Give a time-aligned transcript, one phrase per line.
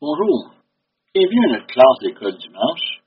[0.00, 0.54] Bonjour,
[1.12, 3.02] bienvenue à notre classe d'école dimanche.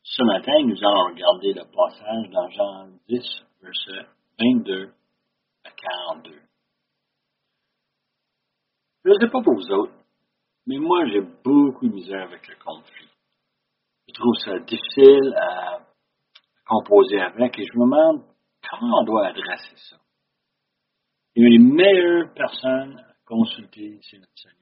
[0.00, 3.20] Ce matin, nous allons regarder le passage dans Jean 10,
[3.60, 4.08] versets
[4.38, 4.92] 22
[5.64, 5.70] à
[6.12, 6.40] 42.
[9.04, 9.92] Je ne sais pas pour vous autres,
[10.68, 13.08] mais moi j'ai beaucoup de misère avec le conflit.
[14.06, 15.80] Je trouve ça difficile à
[16.64, 18.22] composer avec et je me demande
[18.70, 19.96] comment on doit adresser ça.
[21.34, 24.59] Une des meilleures personnes à consulter, c'est notre Seigneur.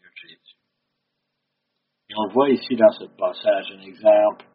[2.10, 4.46] Et on voit ici dans ce passage un exemple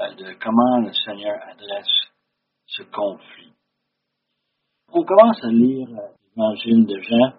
[0.00, 2.10] euh, de comment le Seigneur adresse
[2.66, 3.52] ce conflit.
[4.88, 7.34] On commence à lire euh, l'évangile de Jean,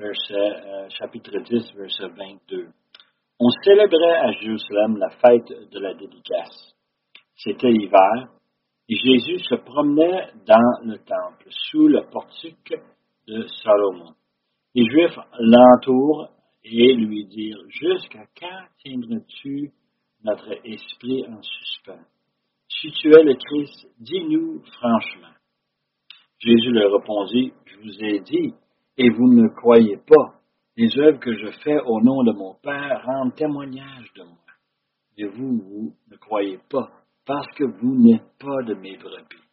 [0.00, 2.68] euh, chapitre 10, verset 22.
[3.40, 6.76] On célébrait à Jérusalem la fête de la dédicace.
[7.34, 8.28] C'était hiver,
[8.88, 12.74] et Jésus se promenait dans le temple, sous le portique
[13.26, 14.14] de Salomon.
[14.74, 16.28] Les Juifs l'entourent
[16.64, 19.72] et lui dire, jusqu'à quand tiendras-tu
[20.24, 22.06] notre esprit en suspens?
[22.68, 25.34] Si tu es le Christ, dis-nous franchement.
[26.38, 28.54] Jésus leur répondit, je vous ai dit,
[28.96, 30.40] et vous ne croyez pas.
[30.76, 34.36] Les œuvres que je fais au nom de mon Père rendent témoignage de moi.
[35.18, 36.90] Mais vous, vous ne croyez pas,
[37.26, 39.44] parce que vous n'êtes pas de mes brebis.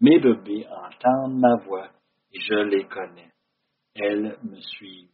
[0.00, 1.88] Mes brebis entendent ma voix,
[2.32, 3.30] et je les connais.
[3.94, 5.08] Elles me suivent.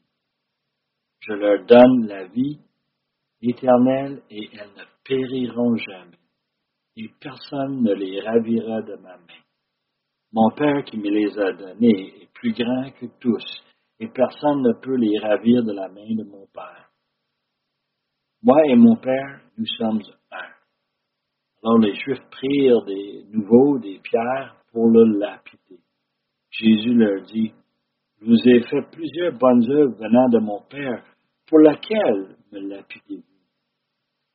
[1.27, 2.59] Je leur donne la vie
[3.41, 6.19] éternelle et elles ne périront jamais.
[6.97, 9.43] Et personne ne les ravira de ma main.
[10.33, 13.45] Mon Père qui me les a donnés est plus grand que tous,
[14.01, 16.91] et personne ne peut les ravir de la main de mon Père.
[18.43, 20.51] Moi et mon Père, nous sommes un.
[21.63, 25.81] Alors les Juifs prirent des nouveaux des pierres pour le lapider.
[26.51, 27.53] Jésus leur dit,
[28.21, 31.03] Je vous ai fait plusieurs bonnes œuvres venant de mon Père
[31.55, 33.23] pour laquelle me lapidez-vous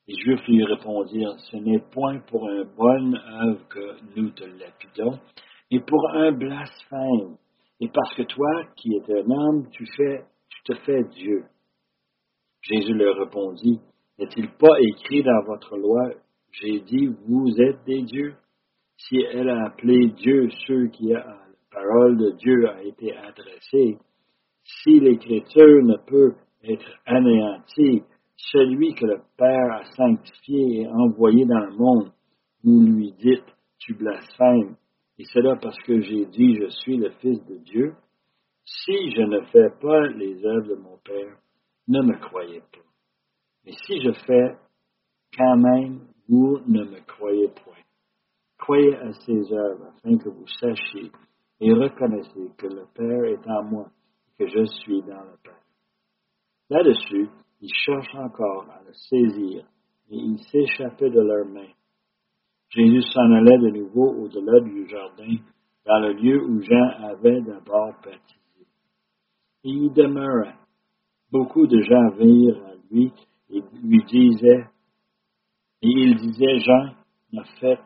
[0.08, 5.20] Les Juifs lui répondirent, Ce n'est point pour une bonne œuvre que nous te lapidons,
[5.70, 7.36] mais pour un blasphème,
[7.82, 9.86] et parce que toi, qui es un homme, tu
[10.64, 11.44] te fais Dieu.
[12.62, 13.82] Jésus leur répondit,
[14.18, 16.14] N'est-il pas écrit dans votre loi,
[16.54, 18.36] j'ai dit, vous êtes des dieux?
[18.96, 23.98] Si elle a appelé Dieu ceux qui a la parole de Dieu a été adressée,
[24.64, 28.04] si l'écriture ne peut être anéanti,
[28.36, 32.12] celui que le Père a sanctifié et envoyé dans le monde,
[32.64, 33.46] vous lui dites,
[33.80, 34.76] tu blasphèmes.
[35.18, 37.94] Et c'est là parce que j'ai dit, je suis le Fils de Dieu.
[38.66, 41.38] Si je ne fais pas les œuvres de mon Père,
[41.88, 42.86] ne me croyez pas.
[43.66, 44.56] Mais si je fais,
[45.38, 47.74] quand même, vous ne me croyez point.
[48.58, 51.12] Croyez à ces œuvres afin que vous sachiez
[51.62, 53.88] et reconnaissez que le Père est en moi
[54.40, 55.59] et que je suis dans le Père.
[56.70, 57.28] Là-dessus,
[57.62, 59.66] ils cherchent encore à le saisir,
[60.12, 61.74] et il s'échappait de leurs mains.
[62.70, 65.36] Jésus s'en allait de nouveau au-delà du jardin,
[65.86, 68.68] dans le lieu où Jean avait d'abord baptisé.
[69.64, 70.54] Et il demeura.
[71.32, 73.12] Beaucoup de gens vinrent à lui
[73.50, 74.66] et lui disaient,
[75.82, 76.94] et il disait, Jean
[77.34, 77.80] n'a fait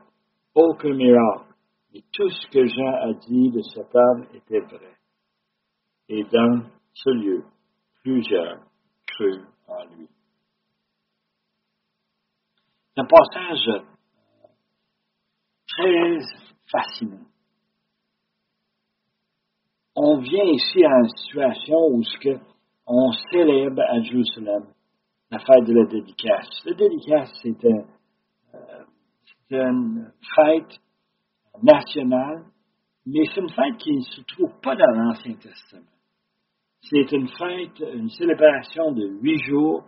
[0.56, 1.54] aucun miracle,
[1.94, 4.94] et tout ce que Jean a dit de cet homme était vrai.
[6.10, 7.44] Et dans ce lieu,
[8.04, 8.60] plusieurs
[9.68, 10.08] en lui.
[12.96, 13.80] Un passage euh,
[15.68, 16.20] très
[16.72, 17.26] fascinant.
[19.96, 22.40] On vient ici à une situation où ce que
[22.86, 24.74] on célèbre à Jérusalem
[25.32, 26.50] la fête de la dédicace.
[26.66, 28.84] La dédicace, c'est euh,
[29.50, 30.80] une fête
[31.62, 32.46] nationale,
[33.06, 35.88] mais c'est une fête qui ne se trouve pas dans l'Ancien Testament.
[36.90, 39.84] C'est une fête, une célébration de huit jours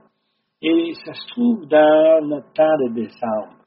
[0.62, 3.58] et ça se trouve dans le temps de décembre.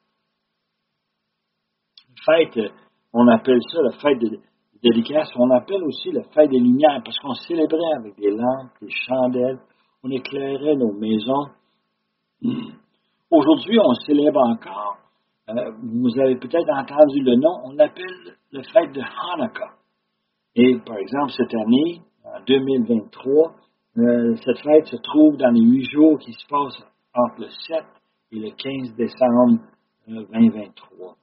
[2.24, 2.72] Fête,
[3.12, 4.38] on appelle ça la fête de
[4.82, 8.90] dédicace, on appelle aussi la fête des lumières parce qu'on célébrait avec des lampes, des
[8.90, 9.58] chandelles,
[10.02, 11.48] on éclairait nos maisons.
[13.30, 14.96] Aujourd'hui, on célèbre encore,
[15.50, 19.74] euh, vous avez peut-être entendu le nom, on appelle la fête de Hanukkah.
[20.54, 22.00] Et par exemple, cette année,
[22.34, 23.54] en 2023.
[23.98, 26.84] Euh, cette fête se trouve dans les huit jours qui se passent
[27.14, 27.84] entre le 7
[28.32, 29.60] et le 15 décembre
[30.06, 31.10] 2023.
[31.10, 31.14] Euh,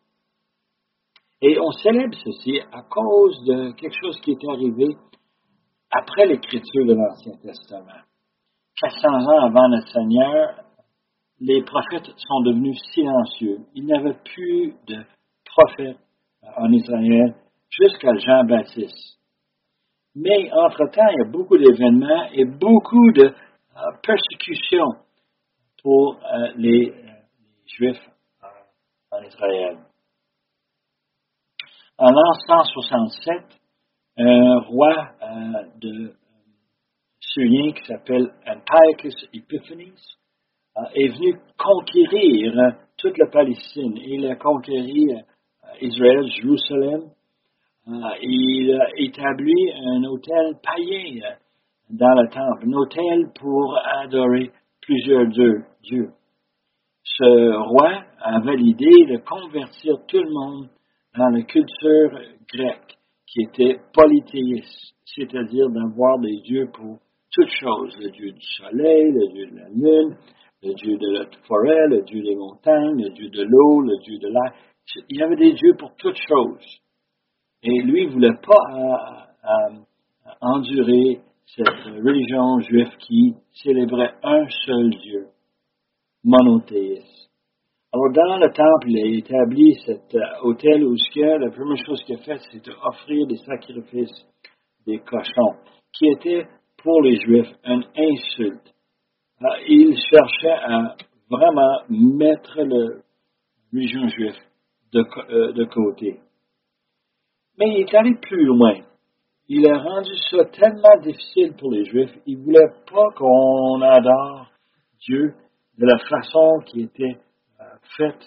[1.41, 4.97] et on célèbre ceci à cause de quelque chose qui est arrivé
[5.91, 8.01] après l'écriture de l'Ancien Testament.
[8.81, 10.65] 400 ans avant le Seigneur,
[11.39, 13.59] les prophètes sont devenus silencieux.
[13.73, 15.03] Il n'y avait plus de
[15.45, 15.99] prophètes
[16.57, 17.35] en Israël
[17.69, 19.19] jusqu'à Jean-Baptiste.
[20.15, 25.03] Mais entre-temps, il y a beaucoup d'événements et beaucoup de euh, persécutions
[25.83, 26.17] pour
[26.55, 26.93] les,
[27.67, 28.09] Juifs
[29.11, 29.77] en Israël.
[31.97, 33.43] En l'an 167,
[34.17, 35.11] un roi
[35.81, 36.13] de
[37.19, 39.95] Syrien qui s'appelle Antiochus Epiphanes
[40.93, 43.97] est venu conquérir toute la Palestine.
[43.97, 45.07] Il a conquéri
[45.81, 47.11] Israël, Jérusalem.
[47.87, 51.35] Il a établi un hôtel païen
[51.89, 54.51] dans le temple, un hôtel pour adorer
[54.81, 56.09] plusieurs dieux.
[57.03, 60.69] Ce roi avait l'idée de convertir tout le monde
[61.17, 62.19] dans la culture
[62.51, 62.97] grecque,
[63.27, 66.97] qui était polythéiste, c'est-à-dire d'avoir des dieux pour
[67.31, 70.17] toutes choses, le dieu du soleil, le dieu de la lune,
[70.63, 74.17] le dieu de la forêt, le dieu des montagnes, le dieu de l'eau, le dieu
[74.17, 74.53] de l'air.
[75.09, 76.81] Il y avait des dieux pour toutes choses.
[77.67, 79.79] Et lui, ne voulait pas euh, euh,
[80.39, 85.25] endurer cette religion juive qui célébrait un seul Dieu,
[86.23, 87.31] monothéiste.
[87.91, 92.17] Alors, dans le temple, il a établi cet euh, hôtel où la première chose qu'il
[92.17, 94.27] a faite, c'était d'offrir des sacrifices
[94.85, 95.57] des cochons,
[95.91, 96.45] qui était
[96.83, 98.75] pour les Juifs une insulte.
[99.67, 100.95] il cherchait à
[101.31, 103.01] vraiment mettre la
[103.73, 104.35] religion juive
[104.93, 106.19] de côté.
[107.57, 108.73] Mais il est allé plus loin.
[109.47, 114.47] Il a rendu ça tellement difficile pour les Juifs, il ne voulait pas qu'on adore
[115.01, 115.35] Dieu
[115.77, 117.17] de la façon qui était
[117.61, 117.63] euh,
[117.97, 118.21] faite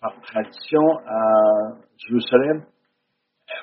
[0.00, 2.64] par tradition à Jérusalem,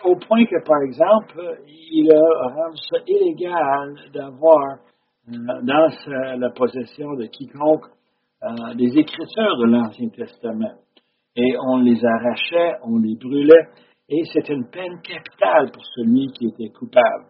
[0.03, 4.79] au point que, par exemple, il a rendu ça illégal d'avoir
[5.29, 7.85] euh, dans la possession de quiconque
[8.43, 10.73] euh, des écritures de l'Ancien Testament.
[11.35, 13.67] Et on les arrachait, on les brûlait,
[14.11, 17.27] et c'est une peine capitale pour celui qui était coupable.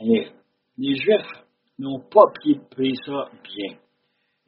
[0.00, 1.46] Les Juifs
[1.78, 2.26] n'ont pas
[2.70, 3.78] pris ça bien.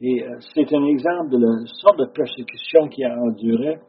[0.01, 3.79] Et euh, c'est un exemple de la sorte de persécution qui a enduré.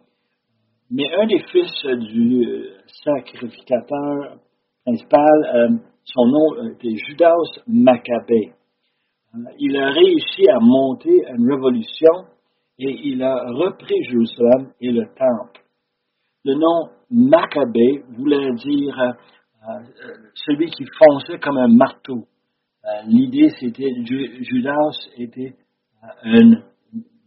[0.91, 4.39] Mais un des fils du euh, sacrificateur
[4.85, 5.69] principal, euh,
[6.05, 7.35] son nom était Judas
[7.67, 8.53] Maccabée.
[9.59, 12.27] Il a réussi à monter une révolution
[12.79, 15.60] et il a repris Jérusalem et le temple.
[16.45, 19.13] Le nom Maccabée voulait dire euh,
[19.69, 22.27] euh, celui qui fonçait comme un marteau.
[22.85, 25.55] Euh, l'idée, c'était Judas était
[26.23, 26.63] un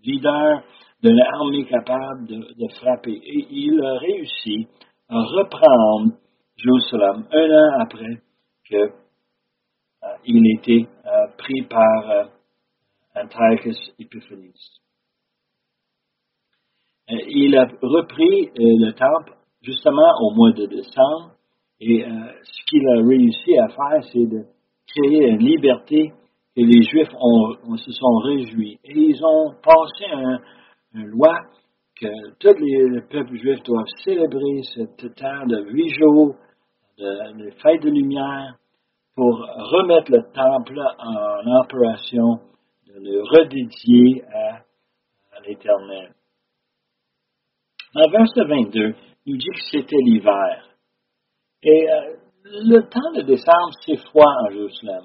[0.03, 0.63] leader
[1.03, 3.11] de l'armée capable de, frapper.
[3.11, 4.67] Et il a réussi
[5.09, 6.13] à reprendre
[6.55, 8.21] Jérusalem un an après
[8.65, 10.87] qu'il était
[11.37, 12.29] pris par
[13.15, 14.82] Antiochus Epiphanes.
[17.09, 19.33] Il a repris le temple
[19.63, 21.31] justement au mois de décembre.
[21.79, 22.09] Et euh,
[22.43, 24.43] ce qu'il a réussi à faire, c'est de
[24.87, 26.13] créer une liberté
[26.55, 28.79] et les Juifs ont, se sont réjouis.
[28.83, 30.05] Et ils ont passé
[30.93, 31.33] une loi
[31.99, 32.07] que
[32.39, 36.35] tous les, peuples juifs doivent célébrer ce temps de huit jours,
[36.97, 38.55] de, de fête de lumière,
[39.15, 42.39] pour remettre le temple en opération,
[42.87, 46.13] de le redédier à l'Éternel.
[47.95, 48.95] En verset 22,
[49.25, 50.67] il dit que c'était l'hiver.
[51.61, 55.03] Et euh, le temps de décembre, c'est froid en Jérusalem.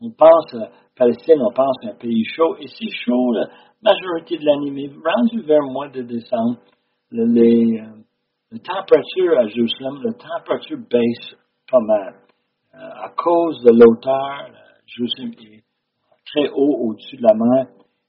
[0.00, 3.48] On pense à Palestine, on pense à un pays chaud, et c'est chaud la
[3.82, 6.58] majorité de l'année, mais rendu vers le mois de décembre,
[7.10, 7.96] les, euh,
[8.52, 11.36] la température à Jérusalem, la température baisse
[11.70, 12.14] pas mal.
[12.74, 14.50] Euh, à cause de l'auteur,
[14.86, 15.64] Jérusalem est
[16.26, 17.66] très haut au-dessus de la mer,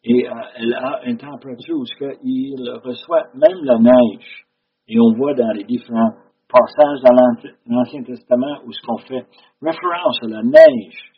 [0.09, 1.83] et elle a une température où
[2.23, 4.45] il reçoit même la neige.
[4.87, 6.13] Et on voit dans les différents
[6.47, 9.25] passages dans l'Ancien Testament où ce qu'on fait
[9.61, 11.11] référence à la neige.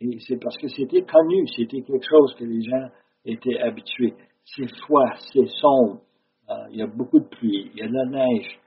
[0.00, 2.88] Et c'est parce que c'était connu, c'était quelque chose que les gens
[3.24, 4.14] étaient habitués.
[4.44, 6.02] C'est froid, c'est sombre,
[6.48, 8.60] euh, il y a beaucoup de pluie, il y a de la neige.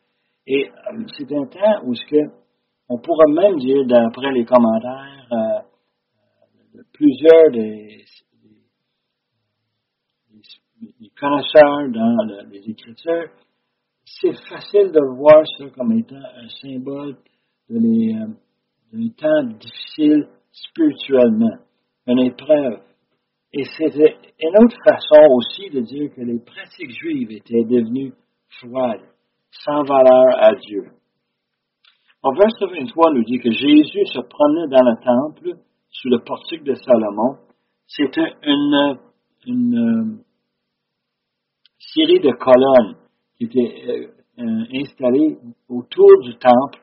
[0.45, 2.17] Et euh, c'est un temps où ce que
[2.89, 8.03] on pourrait même dire, d'après les commentaires, euh, plusieurs des,
[11.19, 13.29] connaisseurs dans les Écritures,
[14.05, 17.15] c'est facile de voir ça comme étant un symbole
[17.71, 18.27] euh,
[18.91, 21.57] d'un temps difficile spirituellement,
[22.07, 22.81] une épreuve.
[23.53, 28.13] Et c'était une autre façon aussi de dire que les pratiques juives étaient devenues
[28.59, 29.07] froides,
[29.51, 30.85] sans valeur à Dieu.
[32.21, 35.59] En verset 23 nous dit que Jésus se promenait dans le temple
[35.89, 37.37] sous le portique de Salomon.
[37.87, 38.97] C'était une,
[39.45, 40.28] une euh,
[41.93, 42.95] série de colonnes
[43.37, 44.07] qui était euh,
[44.39, 46.79] euh, installé autour du temple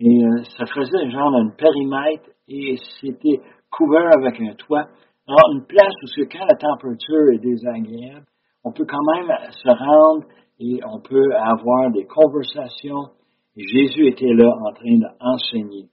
[0.00, 4.86] et euh, ça faisait un genre d'un périmètre et c'était couvert avec un toit
[5.26, 8.26] Alors, une place où quand la température est désagréable,
[8.64, 10.24] on peut quand même se rendre
[10.60, 13.10] et on peut avoir des conversations.
[13.56, 15.88] Et Jésus était là en train d'enseigner.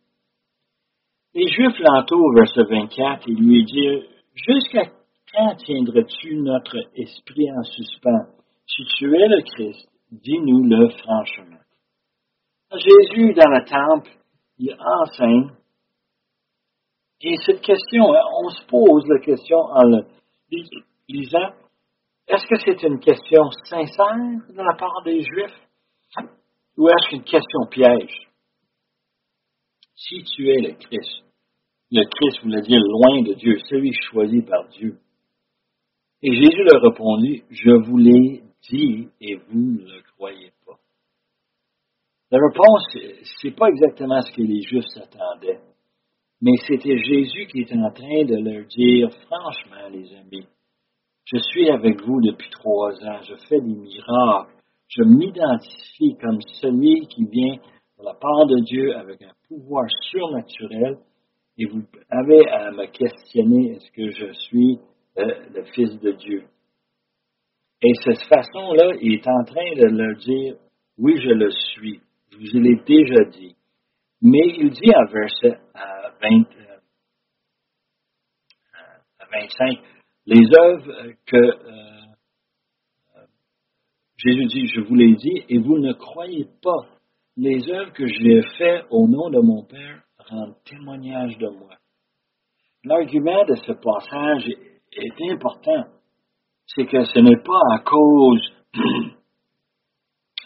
[1.34, 4.04] Les Juifs l'entourent, verset 24, et lui disent,
[4.34, 4.84] Jusqu'à
[5.34, 8.41] quand tiendrais-tu notre esprit en suspens?
[8.74, 11.60] Si tu es le Christ, dis-nous-le franchement.
[12.72, 14.12] Jésus, dans le temple,
[14.58, 15.52] il enseigne.
[17.22, 20.06] Et cette question, on se pose la question en le
[21.10, 21.54] lisant,
[22.28, 24.16] est-ce que c'est une question sincère
[24.50, 25.68] de la part des Juifs?
[26.78, 28.30] Ou est-ce qu'une question piège?
[29.96, 31.24] Si tu es le Christ,
[31.92, 34.98] le Christ voulait dire loin de Dieu, celui choisi par Dieu.
[36.24, 40.78] Et Jésus leur répondit, je vous l'ai dit et vous ne le croyez pas.
[42.32, 42.86] La réponse,
[43.42, 45.60] c'est pas exactement ce que les Juifs s'attendaient,
[46.42, 50.48] mais c'était Jésus qui était en train de leur dire, franchement, les amis,
[51.26, 54.54] je suis avec vous depuis trois ans, je fais des miracles,
[54.88, 60.98] je m'identifie comme celui qui vient de la part de Dieu avec un pouvoir surnaturel,
[61.58, 64.80] et vous avez à me questionner, est-ce que je suis
[65.18, 66.46] euh, le Fils de Dieu?
[67.84, 70.56] Et cette façon-là, il est en train de leur dire,
[70.98, 72.00] oui, je le suis.
[72.32, 73.56] Je vous l'ai déjà dit.
[74.22, 75.60] Mais il dit en verset
[76.22, 76.46] 20,
[79.20, 79.80] à 25,
[80.28, 81.92] les œuvres que euh,
[84.18, 86.88] Jésus dit, je vous l'ai dit, et vous ne croyez pas.
[87.36, 91.76] Les œuvres que j'ai faites au nom de mon Père rendent témoignage de moi.
[92.84, 94.48] L'argument de ce passage
[94.92, 95.86] est important
[96.76, 98.42] c'est que ce n'est pas à cause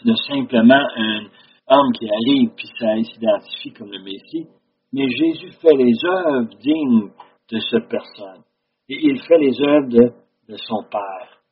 [0.04, 1.24] de simplement un
[1.68, 4.46] homme qui arrive puis ça s'identifie comme le Messie,
[4.92, 7.10] mais Jésus fait les œuvres dignes
[7.50, 8.42] de cette personne.
[8.88, 11.42] Et il fait les œuvres de, son Père.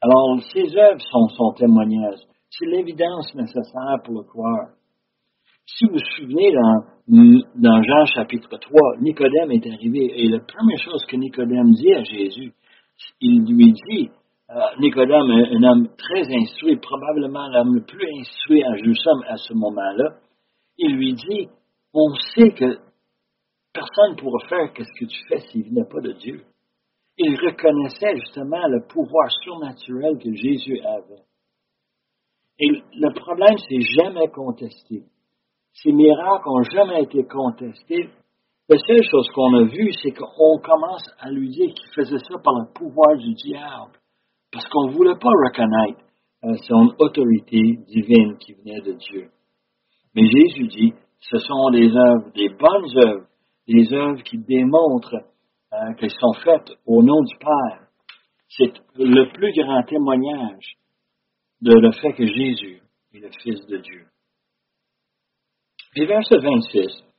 [0.00, 2.20] Alors, ces œuvres sont son témoignage.
[2.50, 4.68] C'est l'évidence nécessaire pour le croire.
[5.66, 10.78] Si vous vous souvenez, dans, dans Jean chapitre 3, Nicodème est arrivé et la première
[10.78, 12.52] chose que Nicodème dit à Jésus,
[13.20, 14.10] il lui dit,
[14.50, 19.54] euh, Nicodème, un, homme très instruit, probablement l'homme le plus instruit à Jérusalem à ce
[19.54, 20.16] moment-là,
[20.78, 21.48] il lui dit,
[21.92, 22.78] on sait que
[23.72, 26.44] personne ne pourra faire ce que tu fais s'il venait pas de Dieu.
[27.16, 31.22] Il reconnaissait justement le pouvoir surnaturel que Jésus avait.
[32.58, 35.04] Et le problème, c'est jamais contesté.
[35.72, 38.10] Ces miracles n'ont jamais été contestés
[38.68, 42.38] la seule chose qu'on a vue, c'est qu'on commence à lui dire qu'il faisait ça
[42.42, 43.92] par le pouvoir du diable,
[44.50, 46.00] parce qu'on ne voulait pas reconnaître
[46.44, 49.28] euh, son autorité divine qui venait de Dieu.
[50.14, 53.26] Mais Jésus dit, ce sont des œuvres, des bonnes œuvres,
[53.68, 55.24] des œuvres qui démontrent
[55.72, 57.88] euh, qu'elles sont faites au nom du Père.
[58.48, 60.76] C'est le plus grand témoignage
[61.60, 62.80] de le fait que Jésus
[63.12, 64.06] est le Fils de Dieu.
[65.96, 67.13] Et verset 26, ah,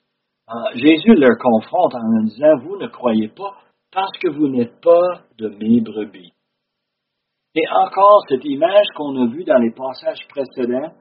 [0.75, 3.55] Jésus leur confronte en disant, vous ne croyez pas
[3.91, 6.33] parce que vous n'êtes pas de mes brebis.
[7.55, 10.91] Et encore cette image qu'on a vue dans les passages précédents,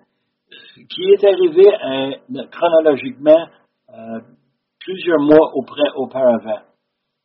[0.89, 3.49] qui est arrivée euh, chronologiquement
[3.91, 4.21] euh,
[4.79, 5.51] plusieurs mois
[5.97, 6.63] auparavant.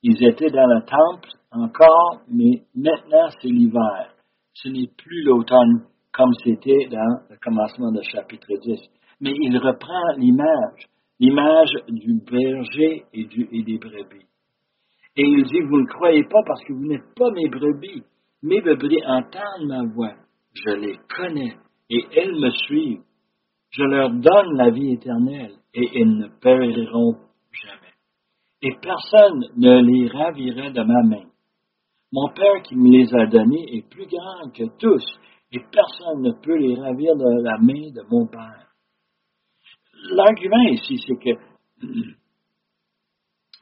[0.01, 4.13] Ils étaient dans le temple encore, mais maintenant c'est l'hiver.
[4.53, 8.79] Ce n'est plus l'automne comme c'était dans le commencement du chapitre 10.
[9.21, 14.25] Mais il reprend l'image l'image du berger et, et des brebis.
[15.15, 18.03] Et il dit, vous ne croyez pas parce que vous n'êtes pas mes brebis.
[18.41, 20.15] Mes brebis entendent ma voix.
[20.53, 21.55] Je les connais
[21.89, 23.03] et elles me suivent.
[23.71, 27.17] Je leur donne la vie éternelle et elles ne périront
[27.51, 27.93] jamais.
[28.61, 31.25] Et personne ne les ravira de ma main.
[32.11, 35.05] Mon Père qui me les a donnés est plus grand que tous
[35.51, 38.68] et personne ne peut les ravir de la main de mon Père
[40.11, 41.39] l'argument ici, c'est que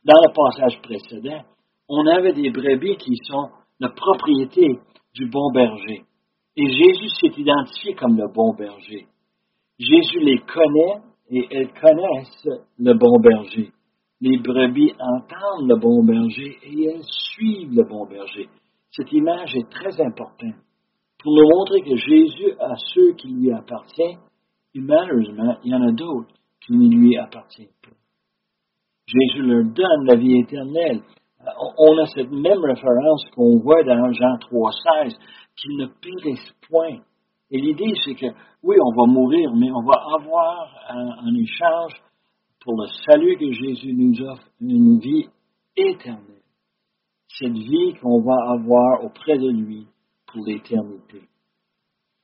[0.06, 1.44] dans le passage précédent,
[1.90, 4.80] on avait des brebis qui sont la propriété
[5.14, 6.04] du bon berger.
[6.56, 9.06] Et Jésus s'est identifié comme le bon berger.
[9.78, 12.48] Jésus les connaît et elles connaissent
[12.80, 13.72] le bon berger.
[14.22, 18.50] Les brebis entendent le bon berger et elles suivent le bon berger.
[18.92, 20.56] Cette image est très importante
[21.20, 24.20] pour nous montrer que Jésus a ceux qui lui appartiennent
[24.82, 26.34] malheureusement, il y en a d'autres
[26.66, 27.96] qui ne lui appartiennent pas.
[29.08, 31.02] Jésus leur donne la vie éternelle.
[31.78, 35.16] On a cette même référence qu'on voit dans Jean 3,16,
[35.56, 37.00] qu'ils ne périssent point.
[37.50, 38.26] Et l'idée, c'est que,
[38.64, 41.94] oui, on va mourir, mais on va avoir en, échange,
[42.60, 45.28] pour le salut que Jésus nous offre, une vie
[45.78, 46.42] éternelle.
[47.28, 49.86] cette vie qu'on va avoir auprès de lui
[50.26, 51.22] pour l'éternité.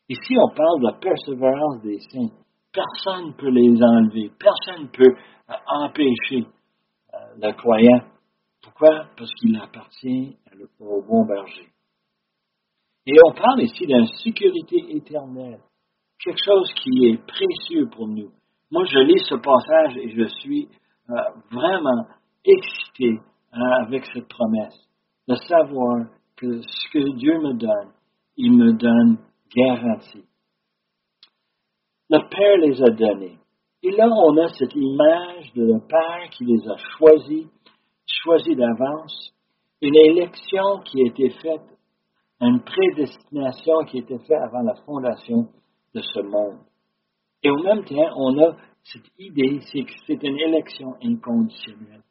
[0.09, 2.42] Ici, on parle de la persévérance des saints.
[2.73, 4.31] Personne ne peut les enlever.
[4.39, 5.15] Personne ne peut
[5.49, 6.47] euh, empêcher
[7.13, 8.01] euh, le croyant.
[8.63, 9.05] Pourquoi?
[9.15, 10.37] Parce qu'il appartient
[10.79, 11.69] au bon berger.
[13.05, 15.59] Et on parle ici d'une sécurité éternelle.
[16.23, 18.31] Quelque chose qui est précieux pour nous.
[18.71, 20.67] Moi, je lis ce passage et je suis
[21.09, 21.15] euh,
[21.51, 22.07] vraiment
[22.45, 23.19] excité
[23.51, 24.89] avec cette promesse
[25.27, 27.91] de savoir que ce que Dieu me donne,
[28.37, 29.17] il me donne
[29.55, 30.25] garantie.
[32.13, 33.39] Le Père les a donnés.
[33.81, 37.47] Et là, on a cette image de le Père qui les a choisis,
[38.05, 39.33] choisis d'avance,
[39.81, 41.65] une élection qui a été faite,
[42.39, 45.47] une prédestination qui a été faite avant la fondation
[45.95, 46.59] de ce monde.
[47.41, 52.03] Et au même temps, on a cette idée, c'est que c'est une élection inconditionnelle.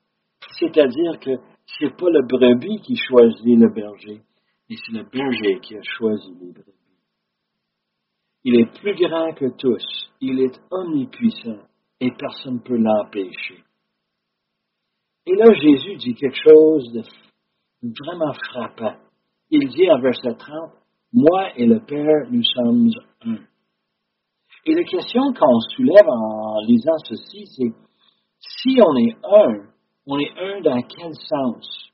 [0.58, 1.30] C'est-à-dire que
[1.78, 4.20] c'est pas le brebis qui choisit le berger,
[4.68, 6.81] mais c'est le berger qui a choisi les brebis.
[8.44, 11.60] Il est plus grand que tous, il est omnipuissant
[12.00, 13.62] et personne ne peut l'empêcher.
[15.26, 17.02] Et là, Jésus dit quelque chose de
[18.04, 18.96] vraiment frappant.
[19.50, 20.72] Il dit en verset 30,
[21.12, 22.90] Moi et le Père, nous sommes
[23.24, 23.38] un.
[24.64, 27.72] Et la question qu'on soulève en lisant ceci, c'est
[28.38, 29.68] si on est un,
[30.06, 31.92] on est un dans quel sens?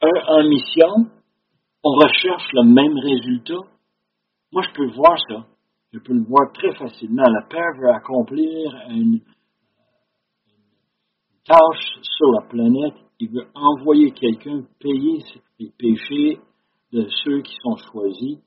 [0.00, 1.10] Un en mission,
[1.82, 3.68] on recherche le même résultat?
[4.52, 5.46] Moi, je peux voir ça.
[5.96, 7.22] Je peux le voir très facilement.
[7.26, 9.20] Le Père veut accomplir une,
[11.46, 12.94] tâche sur la planète.
[13.18, 15.24] Il veut envoyer quelqu'un payer
[15.58, 16.38] les péchés
[16.92, 18.38] de ceux qui sont choisis.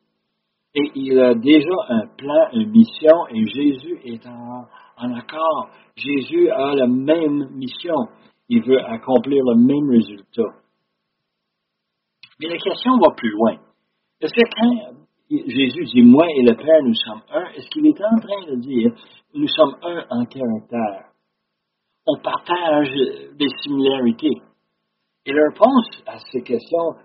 [0.75, 5.69] Et il a déjà un plan, une mission, et Jésus est en, accord.
[5.95, 7.95] Jésus a la même mission
[8.51, 10.55] il veut accomplir le même résultat.
[12.39, 13.57] Mais la question va plus loin.
[14.19, 18.19] Est-ce que Jésus dit moi et le Père, nous sommes un, est-ce qu'il est en
[18.19, 18.91] train de dire
[19.33, 21.11] nous sommes un en caractère?
[22.07, 22.89] On partage
[23.37, 24.41] des similarités.
[25.25, 26.95] Et la réponse à ces questions,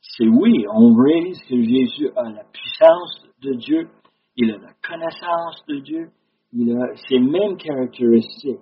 [0.00, 0.66] c'est oui.
[0.70, 3.88] On réalise que Jésus a la puissance de Dieu,
[4.36, 6.10] il a la connaissance de Dieu,
[6.52, 8.60] il a ses mêmes caractéristiques.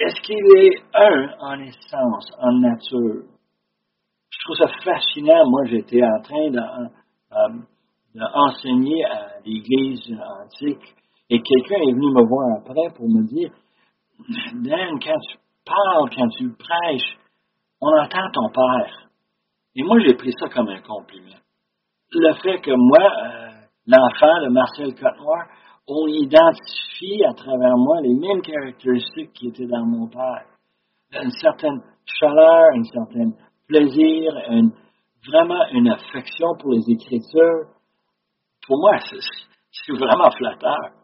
[0.00, 3.24] Est-ce qu'il est un en essence, en nature?
[4.30, 5.48] Je trouve ça fascinant.
[5.48, 6.50] Moi, j'étais en train
[8.14, 10.12] d'enseigner à l'Église
[10.42, 10.94] antique
[11.30, 13.50] et quelqu'un est venu me voir après pour me dire,
[14.54, 17.18] Dan, quand tu parles, quand tu prêches,
[17.80, 19.08] on entend ton père.
[19.76, 21.36] Et moi, j'ai pris ça comme un compliment.
[22.10, 23.48] Le fait que moi, euh,
[23.86, 25.46] l'enfant de Marcel Cotenoir,
[25.86, 30.44] on identifie à travers moi les mêmes caractéristiques qui étaient dans mon père.
[31.12, 33.30] Une certaine chaleur, un certain
[33.66, 34.32] plaisir,
[35.28, 37.66] vraiment une affection pour les Écritures.
[38.66, 40.98] Pour moi, c'est vraiment flatteur.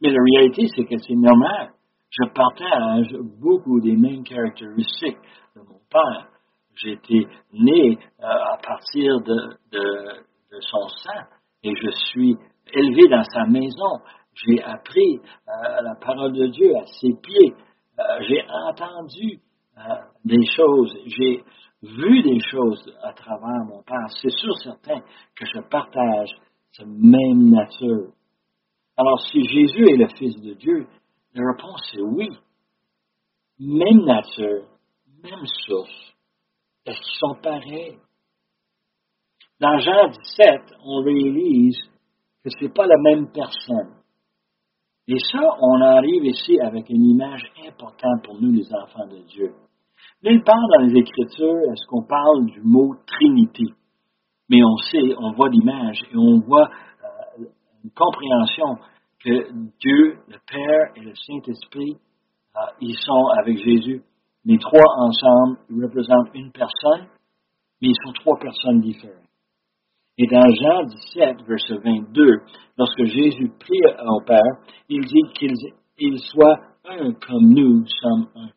[0.00, 1.70] Mais la réalité, c'est que c'est normal.
[2.10, 3.08] Je partage
[3.40, 5.18] beaucoup des mêmes caractéristiques
[5.54, 6.28] de mon père.
[6.76, 9.56] J'ai été né euh, à partir de,
[10.60, 11.20] son sang
[11.62, 12.36] et je suis
[12.72, 14.00] élevé dans sa maison.
[14.34, 17.54] J'ai appris euh, la parole de Dieu à ses pieds.
[17.98, 19.40] Euh, j'ai entendu
[20.24, 20.96] des choses.
[21.06, 21.42] J'ai
[21.86, 24.08] vu des choses à travers mon Père.
[24.20, 25.00] C'est sûr certain
[25.34, 26.30] que je partage
[26.72, 28.12] cette même nature.
[28.96, 30.86] Alors, si Jésus est le Fils de Dieu,
[31.34, 32.30] la réponse est oui.
[33.58, 34.66] Même nature,
[35.22, 36.14] même source.
[36.84, 37.98] Est-ce qu'ils sont pareils?
[39.58, 41.78] Dans Jean 17, on réalise
[42.44, 43.96] que ce n'est pas la même personne.
[45.08, 49.54] Et ça, on arrive ici avec une image importante pour nous, les enfants de Dieu.
[50.22, 53.64] Nulle part dans les Écritures est-ce qu'on parle du mot Trinité?
[54.48, 57.44] Mais on sait, on voit l'image et on voit euh,
[57.84, 58.76] une compréhension
[59.22, 61.96] que Dieu, le Père et le Saint-Esprit,
[62.56, 64.02] euh, ils sont avec Jésus.
[64.44, 67.08] Les trois ensemble représentent une personne,
[67.82, 69.22] mais ils sont trois personnes différentes.
[70.18, 72.38] Et dans Jean 17, verset 22,
[72.78, 75.50] lorsque Jésus prie au Père, il dit
[75.98, 78.55] qu'il soit un comme nous sommes un.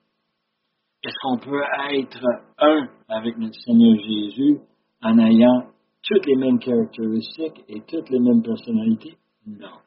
[1.04, 2.26] Est-ce qu'on peut être
[2.58, 4.60] un avec notre Seigneur Jésus
[5.02, 5.68] en ayant
[6.04, 9.18] toutes les mêmes caractéristiques et toutes les mêmes personnalités?
[9.46, 9.80] Non.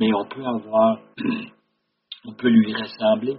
[0.00, 1.00] Mais on peut avoir,
[2.26, 3.36] on peut lui ressembler.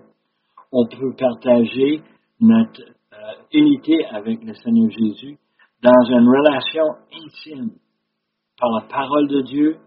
[0.71, 2.01] On peut partager
[2.39, 5.37] notre euh, unité avec le Seigneur Jésus
[5.81, 7.71] dans une relation intime,
[8.59, 9.77] par la parole de Dieu,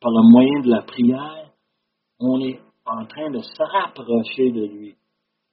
[0.00, 1.50] par le moyen de la prière,
[2.18, 4.96] on est en train de se rapprocher de lui.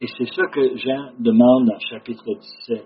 [0.03, 2.25] Et c'est ça que Jean demande dans chapitre
[2.67, 2.85] 17.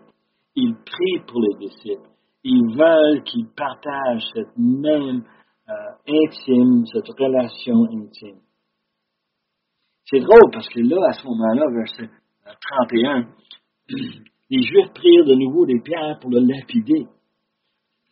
[0.56, 2.10] Ils prient pour les disciples.
[2.43, 5.23] Ils veulent qu'ils partagent cette même
[5.67, 5.73] euh,
[6.08, 8.38] intime, cette relation intime.
[10.06, 12.08] C'est drôle parce que là, à ce moment-là, verset
[12.45, 13.30] 31,
[14.51, 17.08] les Juifs prirent de nouveau des pierres pour le lapider.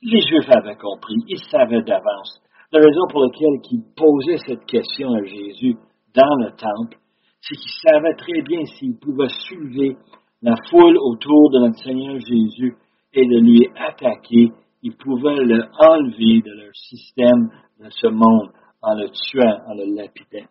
[0.02, 2.42] Les Juifs avaient compris, ils savaient d'avance.
[2.72, 5.76] La raison pour laquelle ils posaient cette question à Jésus
[6.16, 6.98] dans le temple,
[7.48, 9.98] c'est qu'ils savaient très bien s'ils pouvaient soulever
[10.42, 12.76] la foule autour de notre Seigneur Jésus
[13.14, 18.50] et de lui attaquer, ils pouvaient le enlever de leur système de ce monde
[18.82, 20.48] en le tuant, en le lapidant.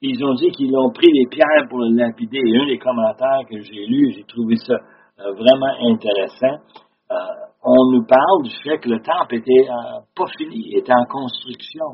[0.00, 2.38] Ils ont dit qu'ils ont pris des pierres pour le lapider.
[2.38, 6.62] Et un des commentaires que j'ai lu, j'ai trouvé ça euh, vraiment intéressant.
[7.10, 7.14] Euh,
[7.62, 11.84] on nous parle du fait que le temple était euh, pas fini, était en construction.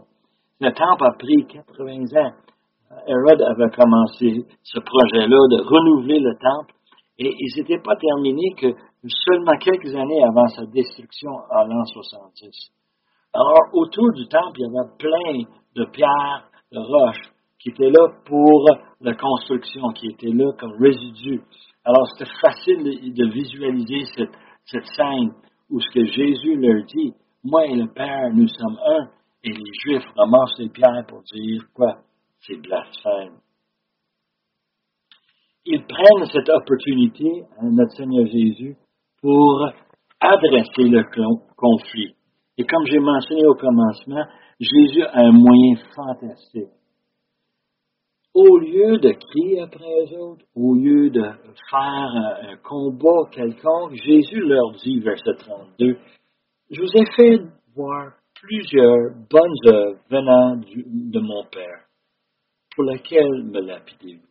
[0.60, 2.32] Le temple a pris 80 ans.
[3.06, 6.74] Herod avait commencé ce projet-là de renouveler le temple
[7.18, 8.68] et il s'était pas terminé que
[9.26, 12.70] seulement quelques années avant sa destruction en l'an 70.
[13.34, 18.08] Alors, autour du temple, il y avait plein de pierres, de roches, qui étaient là
[18.24, 18.64] pour
[19.00, 21.42] la construction, qui étaient là comme résidus.
[21.84, 25.32] Alors, c'était facile de, visualiser cette, cette scène
[25.70, 27.12] où ce que Jésus leur dit,
[27.44, 29.08] moi et le Père, nous sommes un,
[29.44, 31.96] et les Juifs ramassent les pierres pour dire quoi?
[32.40, 33.38] C'est blasphème.
[35.64, 38.76] Ils prennent cette opportunité, notre Seigneur Jésus,
[39.20, 39.68] pour
[40.20, 41.02] adresser le
[41.56, 42.14] conflit.
[42.56, 44.24] Et comme j'ai mentionné au commencement,
[44.58, 46.70] Jésus a un moyen fantastique.
[48.34, 54.40] Au lieu de crier après eux autres, au lieu de faire un combat quelconque, Jésus
[54.40, 55.98] leur dit, verset 32,
[56.70, 57.42] Je vous ai fait
[57.74, 61.87] voir plusieurs bonnes œuvres venant de mon Père,
[62.78, 64.22] pour lesquelles me lapidez-vous.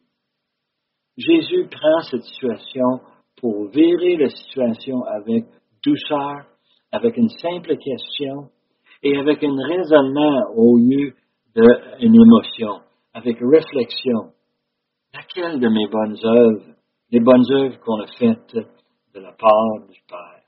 [1.17, 3.01] Jésus prend cette situation
[3.35, 5.43] pour virer la situation avec
[5.83, 6.45] douceur,
[6.93, 8.47] avec une simple question
[9.03, 11.13] et avec un raisonnement au lieu
[11.99, 12.79] d'une émotion,
[13.13, 14.31] avec réflexion.
[15.13, 16.73] Laquelle de mes bonnes œuvres,
[17.11, 18.55] les bonnes œuvres qu'on a faites
[19.13, 20.43] de la part du Père?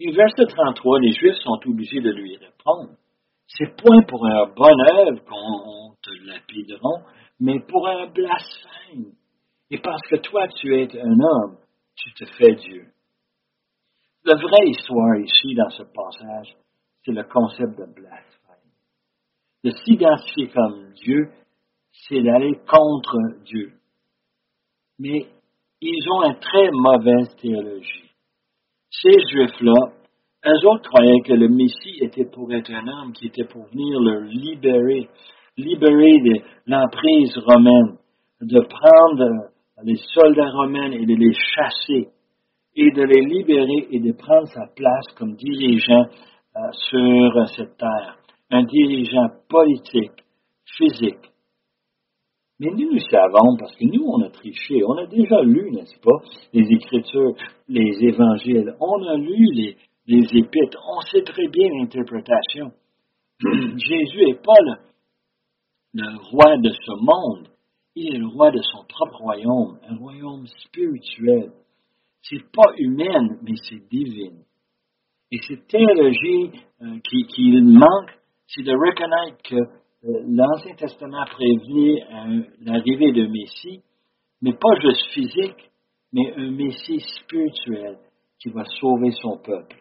[0.00, 2.96] Et verset 33, les Juifs sont obligés de lui répondre.
[3.46, 7.02] C'est point pour un bonne œuvre qu'on te lapideront,
[7.40, 9.12] mais pour un blasphème.
[9.70, 11.58] Et parce que toi, tu es un homme,
[11.96, 12.86] tu te fais Dieu.
[14.24, 16.56] La vraie histoire ici, dans ce passage,
[17.04, 18.24] c'est le concept de blasphème.
[19.64, 21.30] De s'identifier comme Dieu,
[21.90, 23.72] c'est d'aller contre Dieu.
[24.98, 25.28] Mais
[25.80, 28.10] ils ont une très mauvaise théologie.
[28.90, 29.92] Ces Juifs-là,
[30.46, 34.00] eux autres croyaient que le Messie était pour être un homme qui était pour venir
[34.00, 35.08] leur libérer,
[35.58, 37.98] libérer de l'emprise romaine,
[38.40, 39.50] de prendre
[39.84, 42.08] les soldats romains et de les chasser
[42.76, 46.04] et de les libérer et de prendre sa place comme dirigeant
[46.56, 48.16] euh, sur cette terre,
[48.50, 50.24] un dirigeant politique,
[50.76, 51.28] physique.
[52.60, 55.98] Mais nous, nous savons, parce que nous, on a triché, on a déjà lu, n'est-ce
[56.00, 56.18] pas,
[56.52, 57.34] les Écritures,
[57.68, 62.72] les Évangiles, on a lu les, les Épîtres, on sait très bien l'interprétation.
[63.76, 64.58] Jésus n'est pas
[66.30, 67.48] roi de ce monde,
[67.94, 71.52] il est le roi de son propre royaume, un royaume spirituel.
[72.22, 74.44] C'est pas humaine, mais c'est divine.
[75.30, 76.50] Et cette théologie
[76.82, 78.10] euh, qui, manque,
[78.46, 83.82] c'est de reconnaître que euh, l'Ancien Testament prévenait euh, l'arrivée d'un Messie,
[84.40, 85.70] mais pas juste physique,
[86.12, 87.98] mais un Messie spirituel
[88.40, 89.76] qui va sauver son peuple.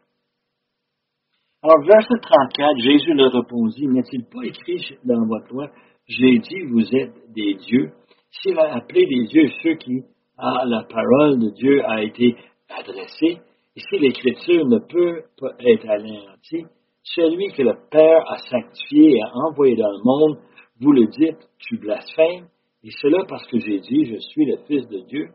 [1.67, 5.67] Alors, verset 34, Jésus leur répondit, n'est-il pas écrit dans votre loi,
[6.07, 7.91] j'ai dit, vous êtes des dieux,
[8.31, 9.99] s'il a appelé des dieux ceux qui,
[10.37, 12.37] à la parole de Dieu, a été
[12.69, 13.41] adressée,
[13.75, 16.65] et si l'Écriture ne peut pas être anéantie,
[17.03, 20.37] celui que le Père a sanctifié et a envoyé dans le monde,
[20.79, 22.47] vous le dites, tu blasphèmes,
[22.81, 25.27] et cela parce que j'ai dit, je suis le Fils de Dieu.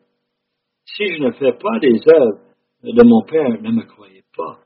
[0.86, 2.38] Si je ne fais pas des œuvres
[2.84, 4.60] de mon Père, ne me croyez pas.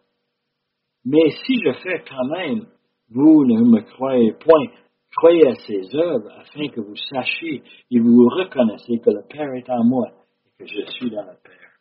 [1.06, 2.66] Mais si je fais quand même,
[3.08, 4.66] vous ne me croyez point,
[5.16, 9.68] Croyez à ses œuvres afin que vous sachiez et vous reconnaissez que le Père est
[9.70, 10.08] en moi
[10.44, 11.72] et que je suis dans le Père.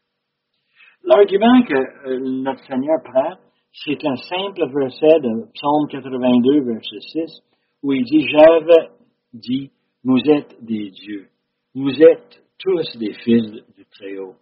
[1.03, 3.35] L'argument que euh, notre Seigneur prend,
[3.73, 7.41] c'est un simple verset de Psaume 82, verset 6,
[7.83, 8.89] où il dit, j'avais
[9.33, 9.69] dit,
[10.05, 11.27] vous êtes des dieux.
[11.75, 14.35] Vous êtes tous des fils du Très-Haut.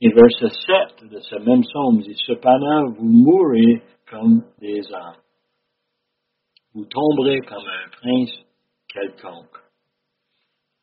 [0.00, 0.54] Et verset
[0.98, 5.16] 7 de ce même psaume dit, cependant, vous mourrez comme des hommes
[6.76, 8.44] vous tomberez comme un prince
[8.92, 9.56] quelconque.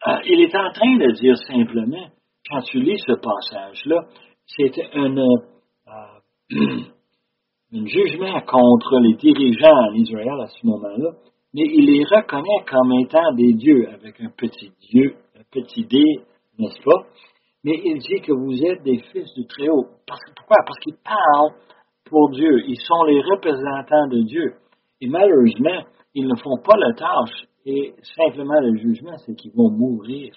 [0.08, 2.08] Euh, il est en train de dire simplement,
[2.50, 4.08] quand tu lis ce passage-là,
[4.48, 5.16] c'est un,
[7.74, 11.12] un jugement contre les dirigeants en Israël à ce moment-là,
[11.54, 16.04] mais il les reconnaît comme étant des dieux, avec un petit dieu, un petit dé,
[16.58, 17.06] n'est-ce pas?
[17.64, 19.88] Mais il dit que vous êtes des fils du Très-Haut.
[20.06, 20.58] pourquoi?
[20.66, 21.56] Parce qu'ils parlent
[22.06, 22.64] pour Dieu.
[22.68, 24.54] Ils sont les représentants de Dieu.
[25.00, 27.48] Et malheureusement, ils ne font pas la tâche.
[27.66, 30.34] Et simplement le jugement, c'est qu'ils vont mourir.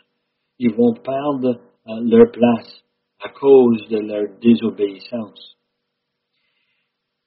[0.59, 2.85] Ils vont perdre euh, leur place
[3.21, 5.57] à cause de leur désobéissance.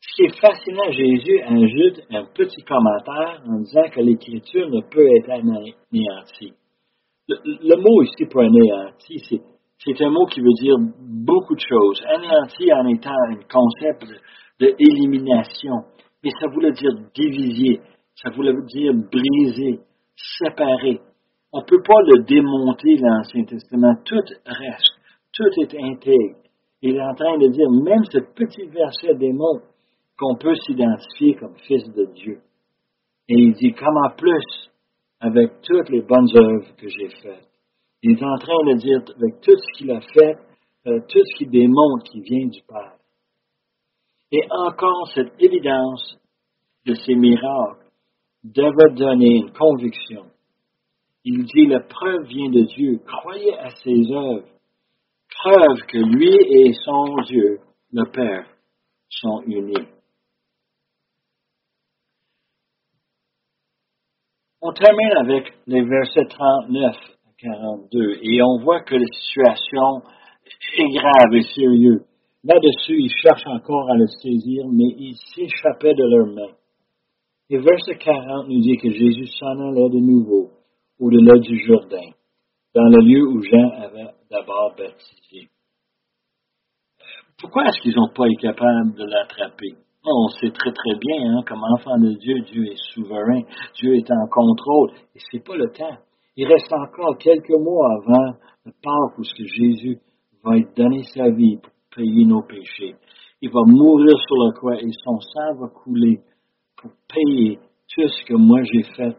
[0.01, 5.07] Ce qui est fascinant, Jésus ajoute un petit commentaire en disant que l'Écriture ne peut
[5.17, 6.53] être anéantie.
[7.27, 9.41] Le, mot ici pour anéanti, c'est,
[9.87, 10.75] un mot qui veut dire
[11.25, 12.01] beaucoup de choses.
[12.05, 14.05] Anéanti en étant un concept
[14.59, 15.75] d'élimination,
[16.23, 17.79] mais ça voulait dire diviser,
[18.15, 19.79] ça voulait dire briser,
[20.15, 20.99] séparer.
[21.51, 23.95] On ne peut pas le démonter, l'Ancien Testament.
[24.05, 24.93] Tout reste,
[25.33, 26.37] tout est intègre.
[26.81, 29.65] Il est en train de dire, même ce petit verset démontre
[30.17, 32.39] qu'on peut s'identifier comme fils de Dieu.
[33.27, 34.69] Et il dit, comment plus
[35.19, 37.48] avec toutes les bonnes œuvres que j'ai faites.
[38.01, 40.37] Il est en train de dire, avec tout ce qu'il a fait,
[40.87, 42.95] euh, tout ce qui démontre qu'il vient du Père.
[44.31, 46.17] Et encore cette évidence
[46.85, 47.85] de ces miracles
[48.43, 50.25] devait donner une conviction.
[51.25, 52.99] Il dit, la preuve vient de Dieu.
[53.05, 54.47] Croyez à ses œuvres.
[55.43, 57.59] Preuve que lui et son Dieu,
[57.91, 58.47] le Père,
[59.09, 59.87] sont unis.
[64.61, 70.01] On termine avec les versets 39 à 42 et on voit que la situation
[70.77, 72.05] est grave et sérieuse.
[72.43, 76.55] Là-dessus, ils cherchent encore à le saisir, mais il s'échappait de leurs mains.
[77.49, 80.51] Et verset 40 nous dit que Jésus s'en allait de nouveau
[80.99, 82.11] au-delà du Jourdain,
[82.75, 85.49] dans le lieu où Jean avait d'abord baptisé.
[87.39, 89.75] Pourquoi est-ce qu'ils n'ont pas été capables de l'attraper?
[90.05, 93.41] On sait très très bien, hein, comme enfant de Dieu, Dieu est souverain,
[93.75, 95.97] Dieu est en contrôle, et c'est pas le temps.
[96.35, 99.99] Il reste encore quelques mois avant le Pâques où Jésus
[100.43, 102.95] va donner sa vie pour payer nos péchés.
[103.41, 106.19] Il va mourir sur la croix et son sang va couler
[106.77, 107.59] pour payer
[107.93, 109.17] tout ce que moi j'ai fait,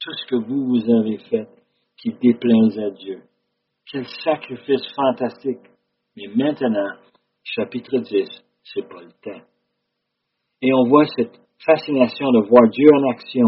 [0.00, 1.48] tout ce que vous, vous avez fait,
[1.96, 3.22] qui déplaise à Dieu.
[3.90, 5.60] Quel sacrifice fantastique.
[6.16, 6.96] Mais maintenant,
[7.42, 8.28] chapitre 10,
[8.64, 9.44] c'est pas le temps.
[10.60, 13.44] Et on voit cette fascination de voir Dieu en action,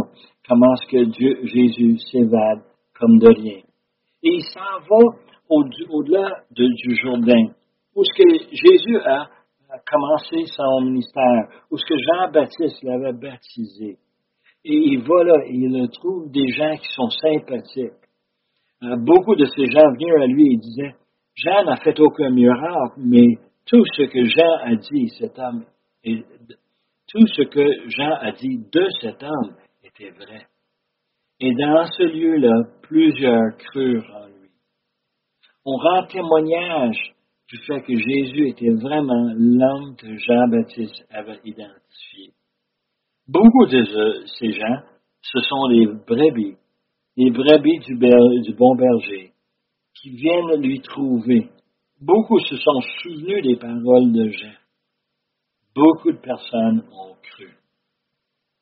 [0.48, 2.62] comment est-ce que Dieu, Jésus s'évade
[3.00, 3.62] comme de rien.
[4.22, 5.16] Et il s'en va
[5.48, 7.52] au-delà du Jourdain,
[7.96, 9.28] où ce que Jésus a,
[9.90, 13.98] commencé son ministère, où ce que Jean-Baptiste l'avait baptisé.
[14.64, 17.92] Et il va là il trouve des gens qui sont sympathiques.
[18.82, 20.94] Euh, beaucoup de ces gens venaient à lui et disaient,
[21.36, 25.64] Jean n'a fait aucun miracle, mais tout ce que Jean a dit, cet homme,
[26.04, 30.49] tout ce que Jean a dit de cet homme était vrai.
[31.40, 34.50] Et dans ce lieu-là, plusieurs crurent en lui.
[35.64, 37.14] On rend témoignage
[37.48, 42.33] du fait que Jésus était vraiment l'homme que Jean-Baptiste avait identifié.
[43.26, 43.85] Beaucoup de
[44.38, 44.83] ces gens,
[45.22, 46.57] ce sont les brebis,
[47.16, 49.33] les brebis du, du bon berger,
[49.94, 51.48] qui viennent lui trouver.
[52.00, 54.61] Beaucoup se sont souvenus des paroles de Jean
[55.74, 57.48] beaucoup de personnes ont cru.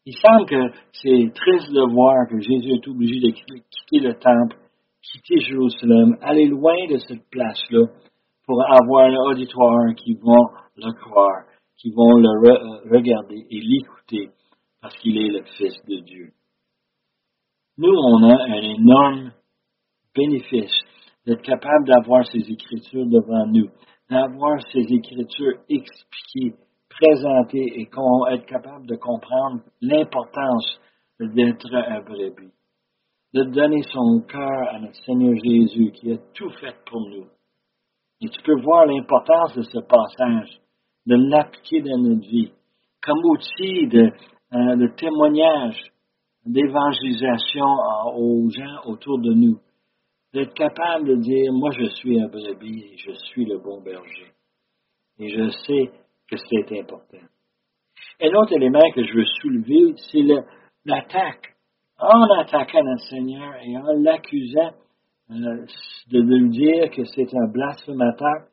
[0.08, 4.56] Il semble que c'est triste de voir que Jésus est obligé de quitter le temple,
[5.02, 7.84] quitter Jérusalem, aller loin de cette place-là
[8.46, 11.44] pour avoir un auditoire qui vont le croire,
[11.76, 14.30] qui vont le euh, regarder et l'écouter
[14.80, 16.30] parce qu'il est le Fils de Dieu.
[17.76, 19.32] Nous, on a un énorme
[20.16, 20.80] bénéfice
[21.26, 23.68] d'être capable d'avoir ces Écritures devant nous,
[24.08, 26.56] d'avoir ces Écritures expliquées
[27.00, 27.88] présenter et
[28.32, 30.80] être capable de comprendre l'importance
[31.20, 32.52] d'être un brebis,
[33.34, 37.26] de donner son cœur à notre Seigneur Jésus qui a tout fait pour nous.
[38.20, 40.60] Et tu peux voir l'importance de ce passage,
[41.06, 42.52] de l'appliquer dans notre vie,
[43.02, 44.10] comme outil de,
[44.54, 45.80] euh, de témoignage,
[46.44, 47.66] d'évangélisation
[48.16, 49.58] aux gens autour de nous.
[50.34, 54.32] D'être capable de dire, moi je suis un brebis je suis le bon berger.
[55.18, 55.90] Et je sais
[56.28, 57.26] que c'est important.
[58.20, 60.22] Un autre élément que je veux soulever, c'est
[60.84, 61.54] l'attaque.
[62.00, 64.72] En attaquant notre Seigneur et en l'accusant
[65.30, 65.66] euh,
[66.10, 68.46] de lui dire que c'est un blasphémateur,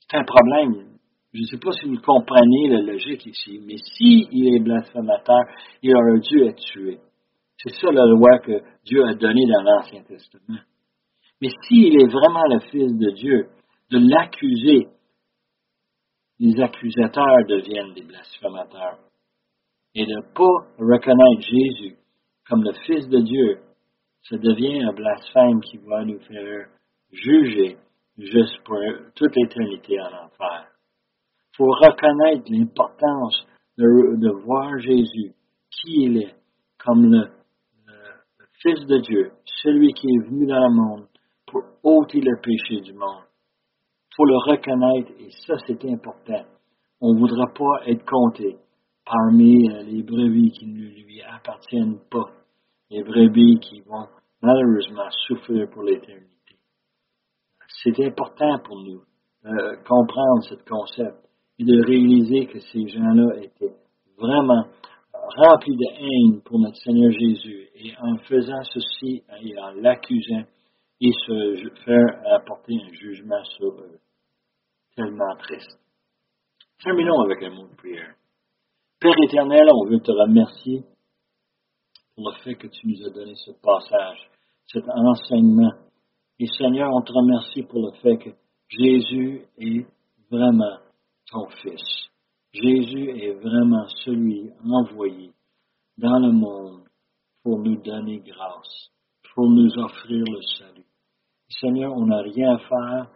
[0.00, 0.96] c'est un problème.
[1.32, 5.40] Je ne sais pas si vous comprenez la logique ici, mais s'il est blasphémateur,
[5.82, 6.98] il aurait dû être tué.
[7.58, 10.60] C'est ça la loi que Dieu a donnée dans l'Ancien Testament.
[11.40, 13.48] Mais s'il est vraiment le Fils de Dieu,
[13.90, 14.88] de l'accuser
[16.38, 18.98] les accusateurs deviennent des blasphémateurs.
[19.94, 21.96] Et ne pas reconnaître Jésus
[22.48, 23.58] comme le Fils de Dieu,
[24.28, 26.68] ça devient un blasphème qui va nous faire
[27.10, 27.76] juger
[28.18, 28.78] juste pour
[29.14, 30.66] toute l'éternité en enfer.
[31.52, 33.46] Il faut reconnaître l'importance
[33.78, 35.32] de, voir Jésus,
[35.70, 36.34] qui il est,
[36.78, 37.30] comme le,
[38.62, 41.06] Fils de Dieu, celui qui est venu dans le monde
[41.46, 43.24] pour ôter le péché du monde.
[44.16, 46.42] Il faut le reconnaître et ça c'est important.
[47.02, 48.56] On ne voudra pas être compté
[49.04, 52.30] parmi euh, les brebis qui ne lui appartiennent pas,
[52.90, 54.06] les brebis qui vont
[54.40, 56.56] malheureusement souffrir pour l'éternité.
[57.82, 59.02] C'est important pour nous
[59.44, 61.18] de comprendre ce concept
[61.58, 63.74] et de réaliser que ces gens-là étaient
[64.16, 64.64] vraiment
[65.12, 67.68] remplis de haine pour notre Seigneur Jésus.
[67.74, 70.44] Et en faisant ceci et en l'accusant,
[71.00, 74.00] ils se faire apporter un jugement sur eux.
[74.96, 75.78] Tellement triste.
[76.82, 78.14] Terminons avec un mot de prière.
[78.98, 80.84] Père éternel, on veut te remercier
[82.14, 84.30] pour le fait que tu nous as donné ce passage,
[84.66, 85.74] cet enseignement.
[86.38, 88.30] Et Seigneur, on te remercie pour le fait que
[88.68, 89.86] Jésus est
[90.30, 90.78] vraiment
[91.30, 92.08] ton Fils.
[92.54, 95.30] Jésus est vraiment celui envoyé
[95.98, 96.84] dans le monde
[97.42, 98.90] pour nous donner grâce,
[99.34, 100.86] pour nous offrir le salut.
[101.48, 103.10] Seigneur, on n'a rien à faire,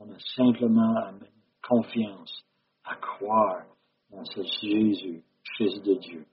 [0.00, 1.32] on a simplement à mettre
[1.62, 2.42] confiance,
[2.84, 3.64] à croire
[4.10, 5.22] dans ce Jésus,
[5.56, 6.24] Fils de Dieu.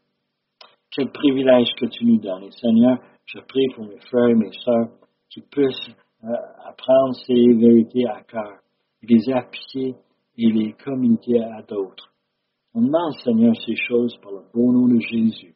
[0.92, 2.50] Quel privilège que tu nous donnes.
[2.52, 4.90] Seigneur, je prie pour mes frères et mes sœurs
[5.30, 6.28] qui puissent euh,
[6.66, 8.60] apprendre ces vérités à cœur,
[9.04, 9.96] les appliquer
[10.38, 12.14] et les communiquer à d'autres.
[12.74, 15.56] On demande, Seigneur, ces choses par le beau nom de Jésus.